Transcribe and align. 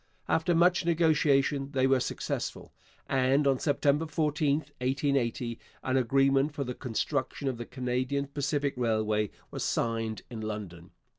After 0.27 0.55
much 0.55 0.83
negotiation 0.83 1.73
they 1.73 1.85
were 1.85 1.99
successful, 1.99 2.73
and 3.07 3.45
on 3.45 3.59
September 3.59 4.07
14, 4.07 4.57
1880, 4.79 5.59
an 5.83 5.95
agreement 5.95 6.53
for 6.55 6.63
the 6.63 6.73
construction 6.73 7.47
of 7.47 7.57
the 7.59 7.67
Canadian 7.67 8.25
Pacific 8.25 8.73
Railway 8.77 9.29
was 9.51 9.63
signed 9.63 10.23
in 10.31 10.41
London. 10.41 10.89